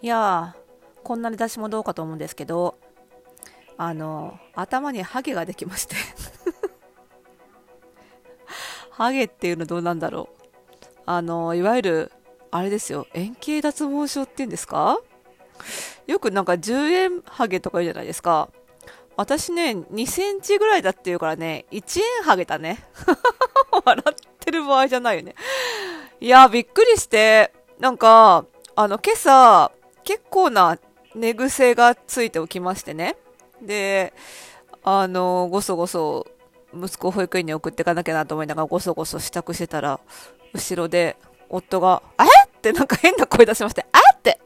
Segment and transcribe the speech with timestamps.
[0.00, 2.76] いやー、こんなに出しもどうかと思うんですけど、
[3.76, 5.96] あの、頭にハゲができまして
[8.90, 10.42] ハゲっていうのどうなんだろう。
[11.06, 12.12] あの、いわゆる、
[12.50, 14.98] あれですよ、円形脱毛症っていうんですか？
[16.06, 18.48] よくなんか10円ハゲとか言うじゃないですか。
[19.16, 22.84] 私ね、2センチぐらいだって言うからね、1円ハゲたね。
[23.84, 25.34] 笑ってる場合じゃないよね。
[26.20, 28.44] いや、びっくりして、なんか、
[28.76, 29.72] あの、今朝、
[30.08, 30.78] 結構な
[31.14, 33.16] 寝癖がついておきましてね。
[33.60, 34.14] で、
[34.82, 36.26] あの、ごそごそ、
[36.72, 40.00] 息子を保育園に送っていかなきゃなと思いながらごそごそ支度してたら、
[40.54, 41.18] 後ろで
[41.50, 44.40] 夫が、あれってなんか変な声出しまして、あって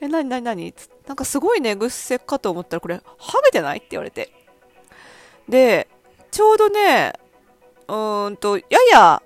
[0.00, 0.72] え、なになになに？
[1.08, 3.78] なんかすごい寝癖かと思ったらこれ、ハゲてない？
[3.78, 4.32] って言われて。
[5.48, 5.88] で、
[6.30, 7.14] ちょうどね、
[7.88, 9.22] うーんと、やや、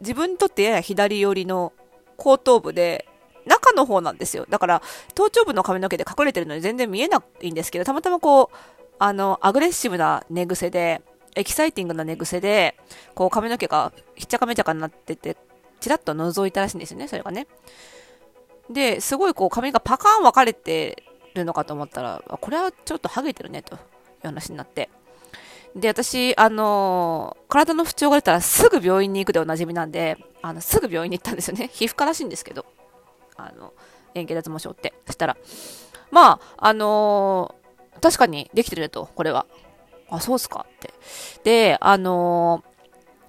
[0.00, 1.74] 自分にとってやや左寄りの
[2.16, 3.06] 後頭部で、
[3.74, 4.46] の方なんですよ。
[4.48, 4.82] だから、
[5.14, 8.56] 頭頂部の髪の毛で隠れてるのに全然見えないんですけど、たまたまこう、
[8.98, 11.02] あの、アグレッシブな寝癖で、
[11.34, 12.76] エキサイティングな寝癖で、
[13.14, 15.36] こう髪の毛がひっちゃかめちゃかになってて、
[15.80, 17.46] ちらっと覗いたらしいんですよね、それがね。
[18.70, 23.80] で、すごいこう髪がパカーン分かれてるのかと思ったら、これはちょっとハゲてるね、という
[24.24, 24.90] 話になって。
[25.74, 31.70] で、私、あのー、体の不調が出たらすぐ病院に行くでおなじみなんで、あの、すぐ病院に行ったんですよね。
[31.72, 32.66] 皮膚科らしいんですけど。
[33.46, 33.72] あの、
[34.14, 34.94] 円形脱毛症って。
[35.06, 35.36] そしたら、
[36.10, 39.46] まあ、あのー、確かにできてるねと、これは。
[40.10, 40.92] あ、そうっすかって。
[41.44, 42.62] で、あの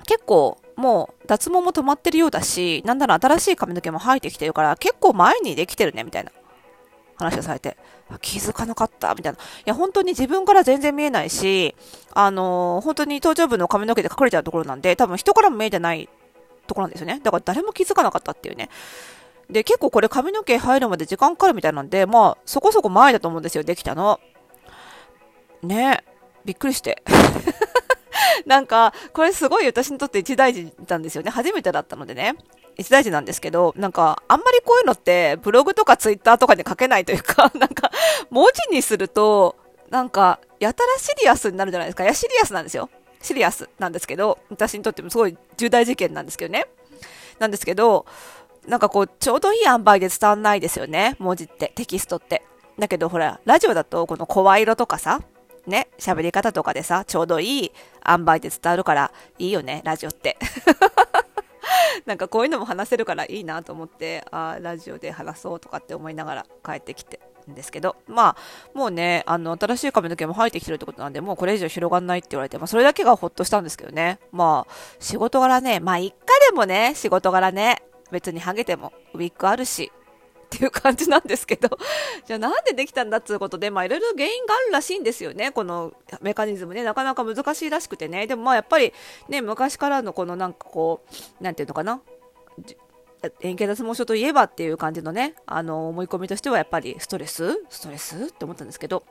[0.01, 6.31] ー、結構、もう脱毛も止まってるようだし、なんなら新しい髪の毛も生えてきてるから、結構前にできてるね、みたいな
[7.15, 7.77] 話をされて、
[8.21, 9.37] 気づかなかった、みたいな。
[9.37, 11.75] いや、本当に自分から全然見えないし、
[12.11, 16.09] あのー、本当に頭頂部の髪の毛で隠れちゃうところなんで、多分人からも見えてない
[16.67, 17.19] ところなんですよね。
[17.23, 18.69] だから誰も気づかなかったっていうね。
[19.49, 24.19] で、結構これ髪の毛入るまで時間かかるみたいなんで、まあ、そこそこ前だと思うんですよ、できたの。
[25.61, 26.03] ね
[26.45, 27.03] びっくりして。
[28.45, 31.31] なんか、これすごい私にとって一大事なんですよね。
[31.31, 32.35] 初めてだったのでね。
[32.75, 37.91] 一大事なんですけど、なんか、あんまりこういうのって、ブログとかツイッターとかに書けないというか、 なんか、
[38.29, 39.55] 文字にすると、
[39.89, 42.03] なんか、やたらシリアスになるじゃないですか。
[42.03, 42.89] いや、シリアスなんですよ。
[43.21, 46.67] シリアスなんですけど、私にとってもすごい重大事件なんですけどね。
[47.39, 48.05] なんですけど、
[48.67, 51.15] なんかこう、ちょうどいい塩梅で伝わんないですよね。
[51.19, 52.43] 文字って、テキストって。
[52.79, 55.21] だけどほら、ラジオだとこの声色とかさ、
[55.67, 57.71] ね、喋り方とかでさ、ちょうどいい
[58.07, 60.37] 塩梅で伝わるからいいよね、ラジオって。
[62.05, 67.19] なんかこういうのも話せるからいいなと思って、あラジオで話そうとかって思いながら帰ってきて
[67.49, 74.19] んですけど、まあ、もうね、あの、新しい髪の毛も生えてきてるってことなんで、もうこれ以上広がんないって言われて、まあ、それだけがほっとしたんですけどね。
[74.31, 79.91] まあ、仕事柄ね、まあ、一回でもね、仕事柄ね、別にハゲてもウィッグあるし、
[80.55, 81.77] っていう感じなんですけど、
[82.25, 88.93] じゃあなんでできたんだっていうことで、まあいろいろ原因があるらしいんですよね、このメカニズムね、なかなか難しいらしくてね、でもまあやっぱり
[89.27, 91.01] ね、昔からのこのなんかこ
[91.39, 92.01] う、なんていうのかな、
[93.41, 97.59] 円形脱毛症といえばっていう感じのね、あの思い込みとしてはやっぱりストレス？
[97.69, 98.25] ストレス？
[98.25, 99.03] って思ったんですけど、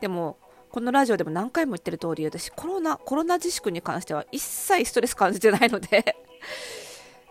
[0.00, 0.38] でも、
[0.70, 6.16] このラジオでも何回も言ってる通り、私、コロナ、コロナ自粛に関しては一切ストレス感じてないので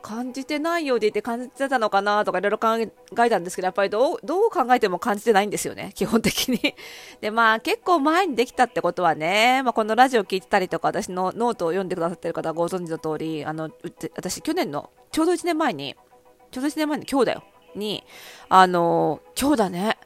[0.07, 6.75] 感じてないようでいて感じてたのかなとかいろいろ考えたんですけど、やっぱりどう、どう考えても感じてないんですよね、 基本的に。
[7.19, 13.69] で、まあ結構前にできたってことはね、まあこのラジオ聞いてたりとか、私のノートを読んでくださってる方はご存知の通り、あの、
[14.15, 15.97] 私去年の、ちょうど1年前に、
[16.51, 17.43] ちょうど1年前に今日だよ、
[17.75, 18.05] に、
[18.47, 19.97] あの、今日だね、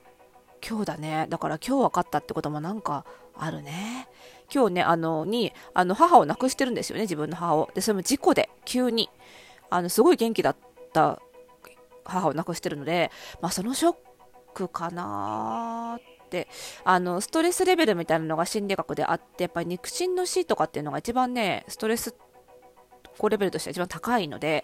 [0.68, 3.06] 今日だね、だから今日分かったってこともなんか
[3.38, 4.08] あるね。
[4.52, 7.70] 今日ね、あの、に、あの、母を亡くしてるんですよね、自分の母を。
[7.76, 9.12] で、それも事故で、急に。
[9.72, 10.56] あのすごい元気だっ
[10.94, 11.20] た
[12.04, 13.10] 母を亡くしてるので、
[13.42, 13.96] まあ、そのショッ
[14.54, 16.48] クかなって
[16.84, 22.14] あのストレスレベルみたいなのが心理学であってやっぱり肉親の死とかっていうのが一番ねストレス
[23.18, 24.64] こうレベルとしては一番高いので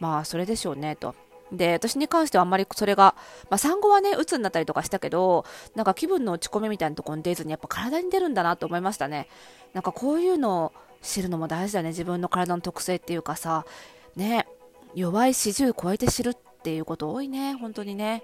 [0.00, 1.14] まあそれでしょうねと。
[1.52, 3.14] で、私に関してはあんまりそれが、
[3.50, 5.44] まあ、産後はね、鬱になったりとかしたけど、
[5.74, 9.28] なんか気分の落ち込みみたいなところに出ずに、やっぱ体に出るんだなと思いましたね。
[9.72, 11.88] なんかこういうのを知るのも大事だね。
[11.88, 13.66] 自分の体の特性っていうかさ、
[14.16, 14.46] ね、
[14.94, 18.22] 弱い40超えて知るっていうこと多いね、本当にね。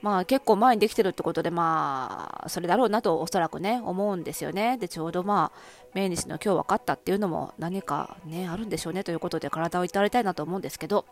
[0.00, 4.78] まあ結構前にできてるってことでまあそれだろうなとおそらくね思うんですよね。
[4.78, 5.58] でちょうどまあ
[5.94, 11.04] 命日の今日分かったっていうのも何かねあるんでしょうねということで体をいただきたいなと思うんですけど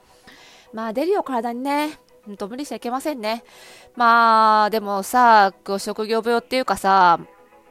[0.72, 3.42] まあ出るよ体にねほんと無理しちゃいけませんね。
[3.96, 7.18] まあでもさ職業病っていうかさ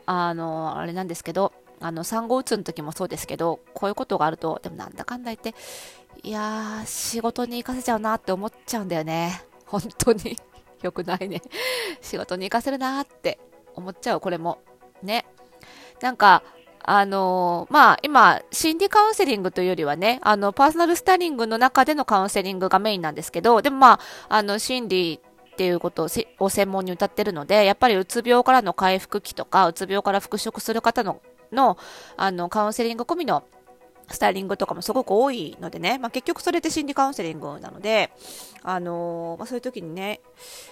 [0.06, 5.56] あのあれなんですけどあの産後うつの時もそうですけどこういうことがあるとでもなんだかんだ言って
[6.24, 9.44] いやー、仕事に行かせちゃうなって思っちゃうんだよね。
[9.66, 10.38] 本当に。
[10.82, 11.42] よくないね。
[12.02, 13.40] 仕事に行かせるなって
[13.76, 14.60] 思っちゃう、これも。
[15.02, 15.26] ね。
[16.02, 16.44] なんか、
[16.84, 25.20] あのー、まあ、今、心理カウンセリングというよりはね、あの、パーソナルスタイリングの中でのカウンセリングがメインなんですけど、でもまあ、あの、心理
[25.54, 26.08] っていうこと
[26.40, 31.22] を専門に歌ってるので、やっぱりうつ病からの回復期とか、うつ病から復職する方の、
[31.52, 31.78] の、
[32.18, 33.44] あの、カウンセリング込みの
[34.10, 38.12] スタイリングとかもすごく多いのでね、まあ、結局それって心理カウンセリングなので、
[38.64, 40.22] あのー、まあ、そういう時にね、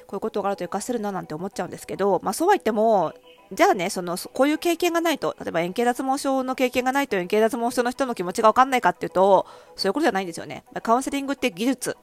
[0.07, 3.13] こういうことがあると活かせるななんて思っちゃうんですけど、まあ、そうは言っても、
[3.51, 9.45] じゃあね、その、こういう経験がないと、例えば円形脱毛症の経験がないと円形脱毛症の人の気持ちがわかんないかっていうと、
[9.75, 10.63] そういうことじゃないんですよね。
[10.81, 11.97] カウンセリングって技術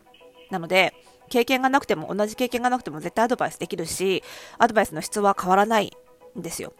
[0.50, 0.94] なので、
[1.28, 4.22] 経験がなくても、同じ経験がなくても絶対アドバイスできるし、
[4.58, 5.96] アドバイスの質は変わらない
[6.38, 6.72] んですよ。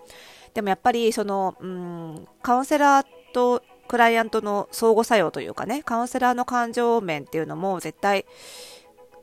[0.54, 8.24] でもやっぱり、その、うん、カウンセラーとクライアントの相互作用というかね、カウンセラーの感情面っていうのも絶対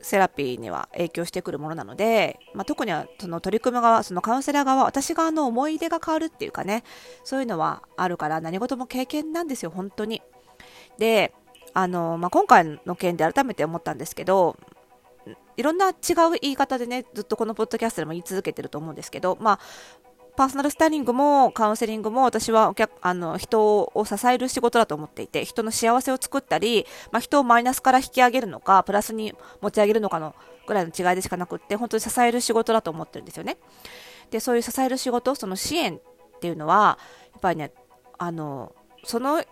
[0.02, 6.84] セラピーには影響してくるものなので、まあ、特にはその取り組む側、そのカウンセラー側、私側の思い出が変わるっていうかね、
[7.24, 10.20] そういうのはあるから何事も経験なんですよ、本当に。
[10.98, 11.32] で、
[11.72, 14.58] あの、まあ、今回の件で改めて思ったんですけど、
[15.56, 15.94] いろんな違う
[16.42, 19.60] 言い方でね、ずっとこのポッドキャストでも言い続けてると思うんですけど、まあ、
[20.38, 30.36] パーソナルスタイリングもカウンセリングも私はお客あの人を支える仕事だと思っていて人の幸せを作ったり、まあ、人をマイナスから引き上げるのかプラスに持ち上げるのかの
[30.68, 33.56] ぐらいの違いでしかなくって本当に支える仕事だと思ってるんですよね。
[34.30, 36.00] でそういう支える仕事その支援っ
[36.40, 37.00] ていうのは
[37.32, 37.72] やっぱりね
[38.16, 39.42] あのその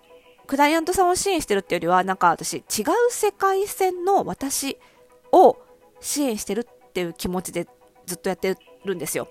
[0.47, 2.65] クライアントさんを支援してるっていうよりはなんか私違う
[3.11, 4.79] 世界線の私
[5.33, 5.57] を
[6.01, 7.67] 支援してるっていう気持ちで
[8.07, 9.27] ずっとやってるんですよ。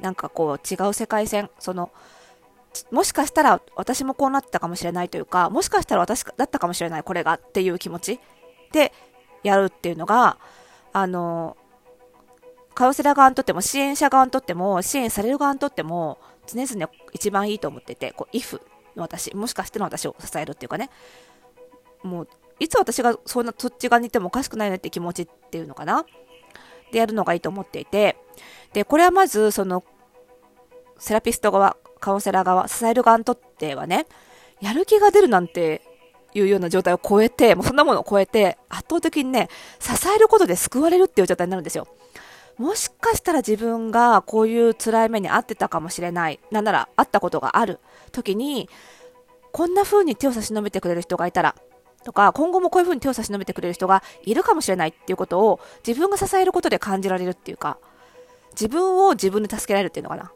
[0.00, 1.90] なんかこう違う世界線、その、
[2.90, 8.20] もしかしたら私もこうなってたかもしれないというか、もしかしたら私だったかもしれない、これがっていう気持ち
[8.72, 8.92] で
[9.42, 10.38] やるっていうのが、
[10.92, 11.56] あの、
[12.74, 18.60] カウンセラー側にとっても、支援者側にとっても、支援される側にとっても、常々一番いいと思ってて、こう、if
[18.96, 20.90] の私、もしかしての私を支えるっていうかね、
[22.02, 26.04] もう、いつ私がそんなそっち側にいてもおかしくないねって気持ちっていうのかな、
[26.92, 28.16] でやるのがいいと思っていて、
[28.72, 29.84] で、これはまず、その、
[30.98, 34.06] セラピスト側、カウンセラー側、支える側にとってはね、
[34.60, 35.82] やる気が出るなんて
[36.34, 39.48] いうような状態を超えて、もうそんなものを超えて、圧倒的にね、
[39.78, 41.88] 支えることで救われるっていう状態になるんですよ。
[42.58, 47.80] もしかしたら自分がこういう辛い目に遭ってたかもしれない、なんなら会ったことがある
[48.12, 48.68] 時に、
[49.52, 51.54] こんな風に手を差し伸べてくれる人がいたら、
[52.04, 57.78] とか、今後もこういう風に手を差し伸べてくれる人がいるかもしれないっていうことを自分が支えることで感じられるっていうか、
[58.52, 60.32] 自分を自分で助けられるっていうのかな？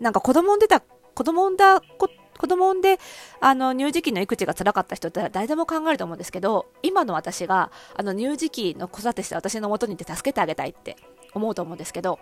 [0.00, 3.00] なんか子供産んでた、子供産んだ子供産んで、
[3.40, 10.96] あの、乳児期の育児が辛かった人って誰でも考えると思うんですけど、今の私が、あの、乳児期の子育てして私の元にいて助けてあげたいって
[11.34, 12.20] 思うと思うんですけど、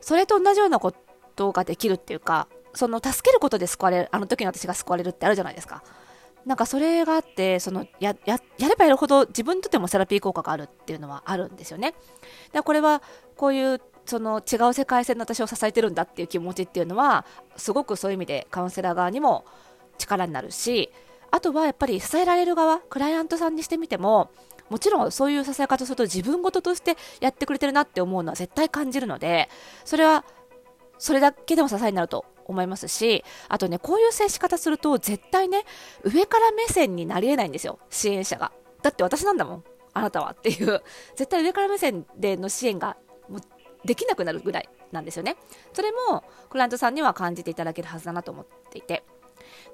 [0.00, 0.94] それと同じようなこ
[1.36, 5.82] とができるっていうか、その助けることで救われる、あの時の私が救われるってあるじゃないですか。
[6.46, 11.94] なんかそれがあって、そのやややればやるほど自分にとってもセラピー効果があるっていうのはあるんですよね。
[12.52, 13.02] でこれは
[13.36, 17.26] こういうその違う世界線の私を支えてるんだっていう気持ちっていうのは
[17.56, 19.44] すごくそういう意味でカウンセラー側にも
[19.98, 20.90] 力になるし
[21.30, 24.30] あとはやっぱり支えられる側クライアントさんにしてみても
[24.70, 29.50] もちろんそういう支え方すると自分事としてやってくれてるなって思うのは絶対感じるので
[29.84, 30.24] それは
[30.98, 35.64] それだけでも支えになると思いますしあとねこういう接し方すると絶対ね
[36.02, 38.52] 上から目線になりえないんですよ支援者が。
[38.82, 40.82] だって私なんだもんあなたはっていう。
[41.16, 42.96] 絶対上から目線での支援が
[43.84, 45.36] できなくなるぐらいなんですよね。
[45.72, 49.04] それもクライアントさんには感じていただけるはずだなと思っていて。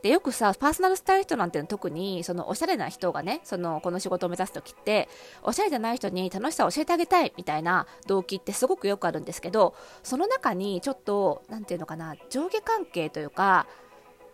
[0.03, 5.09] でよくさパーソナルスタイリストなんて特にそのおしゃれな人がねそのこの仕事を目指す時って
[5.43, 13.67] おしゃれじゃない人に楽しさを教えてあげたいみたいな動機ってすごくよくあるんですけどその中にちょっと何て言うのかな上下関係というか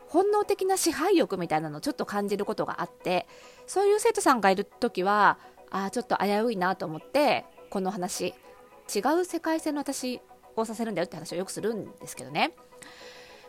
[0.08, 3.28] 本能的な支配欲みたいなのをちょっと感じることがあって
[3.66, 5.38] そういう生徒さんがいる時は
[5.70, 8.34] あちょっと危ういなと思ってこの話
[8.94, 10.20] 違う世界線の私
[10.56, 12.52] をさせるんだよって話をよくするんですけどね。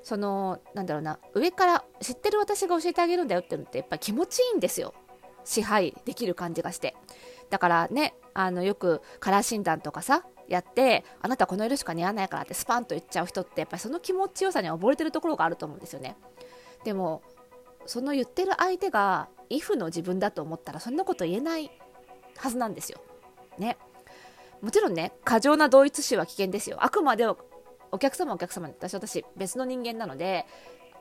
[0.04, 4.94] そのなんだろうな上から知ってる私が教えてあげるんだよってのってやっぱ気持ちいいんですよ。
[5.44, 6.96] 支配できる感じがして。
[7.50, 16.16] だからねあのよくカラー診断とかさやってあなたこの色しか似合わないからってスパンと言っちゃう人ってやっぱりその気持ちよさに溺れてるところがあると思うんですよね。
[16.84, 17.22] でも
[17.86, 21.72] その言ってる相手が if の自分だと思ったらそんなこと言えない
[22.38, 23.00] はずなんですよ。
[23.58, 23.78] ね。
[24.62, 26.78] もちろんね過剰な同一視は危険ですよ。
[26.82, 27.38] あくまでお
[28.00, 30.46] 客様お客様私私別の人間なので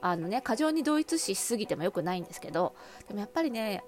[0.00, 2.74] あのね過剰に同一視しすぎてもよくないんですけど
[3.08, 3.84] でもやっぱりね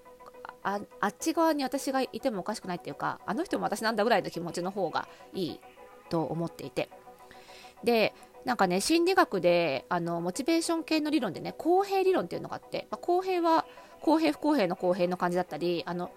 [0.63, 5.61] ああっち側に私がいてもおかしくないっていうかあの人も私なんだぐらいの気持ちの方がいい
[6.09, 6.89] と思っていて。
[7.83, 8.15] で
[8.45, 13.67] なんかね心理学であのモチベーション系の理論でね公平理論っていうのがあって、まあ、公平は
[14.01, 16.11] 公平不公平の公平の感じだったりあの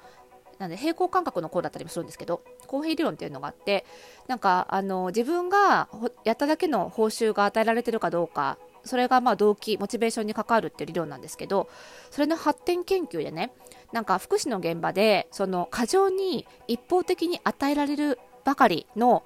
[0.59, 3.85] なんで平行感覚の項だったりもするんですけど公平理論っていうのがあって
[4.27, 5.89] なんかあの自分が
[6.23, 11.69] やっただけの報酬が与えられてるかどうかそれがまあ動機モチベーションに関わるっていう理論なんですけど
[12.11, 13.51] それの発展研究でね
[13.91, 19.23] なんか福祉の現場でその過剰に一方的に与えられるばかりの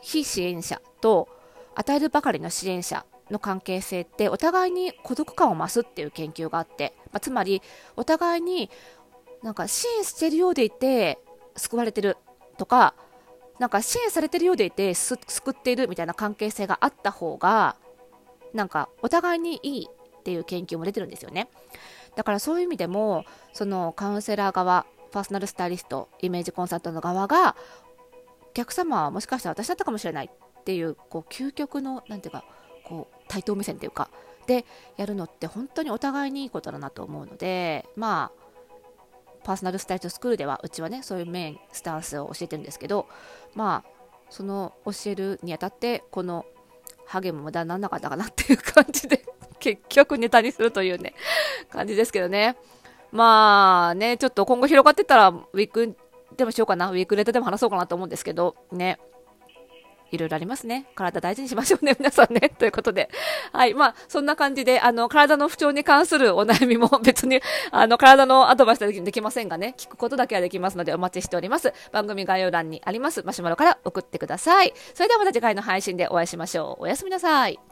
[0.00, 1.28] 非支援者と
[1.74, 7.62] 与えるばかりの支援者の関係性ってお互いに孤独感を増すっていう研究があって、まあ、つまり
[7.96, 8.70] お互いに
[9.42, 11.18] なんか支援してるようでいて
[11.56, 12.16] 救われてる
[12.56, 12.94] とか
[13.58, 15.18] なんか支援されてるようでいて救
[15.50, 17.76] っているみたいな関係性があった方が
[18.54, 19.88] なんかお互いにいい
[20.20, 21.48] っていう研究も出てるんですよね。
[22.16, 27.56] だからそういう意味でもそのカウンセラー側パーソナルスタイリストイメージコンサルタント側が
[28.50, 32.44] お客様はもしかしたら私だったかもしれないっていうこう究極のなんていうか
[32.84, 34.10] こう対等目線というか
[34.46, 34.64] で
[34.96, 38.49] やるのって本当にお互いにいいことだなと思うのでまあ
[39.44, 43.06] パーソナルスタイルスクールではうちはねそういうメインスタンスを教えてるんですけど
[43.54, 43.90] まあ
[44.30, 46.46] その教えるにあたってこの
[47.06, 49.24] ハゲも無駄にならなかったかなっていう感じで
[49.58, 51.14] 結局ネタにするというね
[51.70, 52.56] 感じですけどね。
[53.10, 55.96] まあねちょっと今後広がってたらウィーク
[56.36, 56.90] でもしようかな。
[56.90, 59.00] ウィークネタでも話そうかなと思うんですけどね。
[60.10, 60.86] いろいろありますね。
[60.94, 62.50] 体大事にしましょうね、皆さんね。
[62.58, 63.08] ということで。
[63.52, 63.74] はい。
[63.74, 67.40] まあ、そんな感じで、あの、体の不調に関するお悩みも 別に、
[67.70, 71.72] あの、体のアドバイスはできませんがね、聞くことだけはできますのでお待ちしております。
[71.92, 74.72] 番組概要欄にありますマシュマロから送ってください。
[74.94, 76.84] それではまた次回の配信でお会いしましょう。
[76.84, 77.69] おやすみなさい。